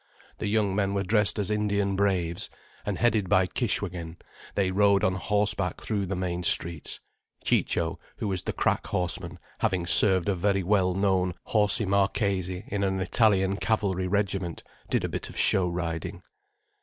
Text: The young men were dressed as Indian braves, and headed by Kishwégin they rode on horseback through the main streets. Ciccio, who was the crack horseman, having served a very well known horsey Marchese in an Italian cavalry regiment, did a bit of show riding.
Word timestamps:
The 0.39 0.47
young 0.47 0.75
men 0.75 0.95
were 0.95 1.03
dressed 1.03 1.37
as 1.37 1.51
Indian 1.51 1.95
braves, 1.95 2.49
and 2.87 2.97
headed 2.97 3.29
by 3.29 3.45
Kishwégin 3.45 4.17
they 4.55 4.71
rode 4.71 5.03
on 5.03 5.13
horseback 5.13 5.79
through 5.79 6.07
the 6.07 6.15
main 6.15 6.41
streets. 6.41 6.99
Ciccio, 7.45 7.99
who 8.17 8.27
was 8.27 8.41
the 8.41 8.51
crack 8.51 8.87
horseman, 8.87 9.37
having 9.59 9.85
served 9.85 10.27
a 10.27 10.33
very 10.33 10.63
well 10.63 10.95
known 10.95 11.35
horsey 11.43 11.85
Marchese 11.85 12.63
in 12.67 12.83
an 12.83 12.99
Italian 12.99 13.57
cavalry 13.57 14.07
regiment, 14.07 14.63
did 14.89 15.03
a 15.03 15.07
bit 15.07 15.29
of 15.29 15.37
show 15.37 15.69
riding. 15.69 16.23